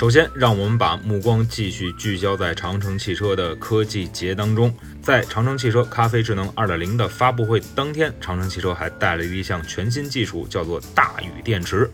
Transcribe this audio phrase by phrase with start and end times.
[0.00, 4.74] 首先，让我们把目光继续聚焦在长城汽车的科技节当中。
[5.02, 11.90] 在长城汽车咖啡智能2.0的发布会当天，长城汽车还带了一项全新技术，叫做大宇电池。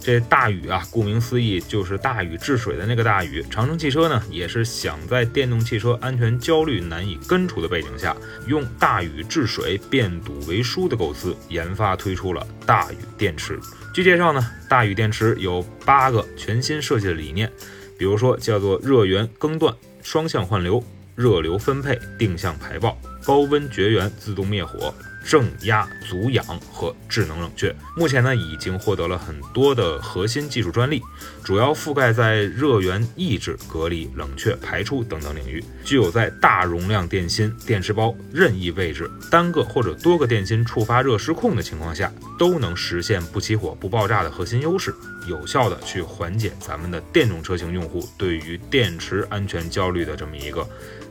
[0.00, 3.44] 这大禹啊，顾名思义就是大禹治水的那个大禹。
[3.50, 8.16] 长城汽车呢，也是想在电动汽车安全焦虑难以根除的背景下，
[8.46, 13.58] 用大禹治水变堵为疏的构思，研发推出了大禹电池。
[13.92, 17.50] 据介绍呢，大禹电池有八个全新设计的理念，
[17.98, 20.82] 比如说叫做热源更断、双向换流、
[21.16, 24.94] 热流分配、定向排爆、高温绝缘、自动灭火。
[25.24, 31.02] 正压阻氧和智能冷却，目前呢已经获得了很多的核心技术专利，
[31.44, 44.94] 主要覆盖在热源抑制、隔离、冷却、排出等等领域，具有在大容量电芯电池包任意位置单个或者多个电芯触发热失控的情况下，都能实现不起火、不爆炸的核心优势，
[45.28, 50.66] 有效的去缓解咱们的电动车型用户对于电池安全焦虑的这么一个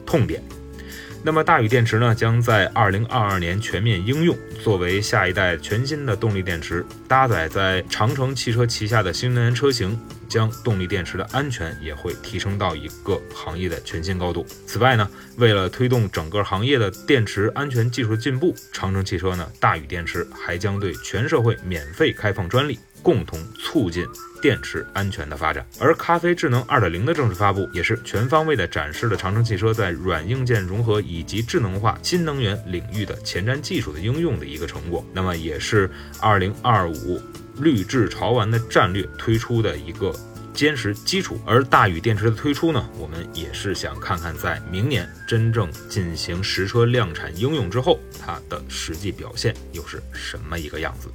[0.05, 0.41] 痛点。
[1.23, 14.45] 那么大宇电池呢，将在二零二二年全面应用，作为下一代全新的动力电池，搭载在长城汽车旗下的新能源车型，将动力电池的安全也会提升到一个行业的全新高度。
[14.65, 22.79] 此外呢，为了推动整个行业的电池安全技术进步，长城汽车呢，大宇电池还将对全社会免费开放专利。
[23.07, 24.05] 共同促进
[24.41, 35.05] 电池安全的发展，而咖啡智能二点零的正式发布，也是全方位的展示了长城汽车在软硬件融合以及智能化新能源领域的前瞻技术的应用的一个成果。
[35.13, 37.21] 那么，也是二零二五
[37.61, 40.13] 绿智潮玩的战略推出的一个
[40.53, 41.39] 坚实基础。
[41.45, 51.07] 而大宇电池的推出呢，我们也是想看看在明年真正进行实车量产应用之后，它的实际表现又是什么一个样子。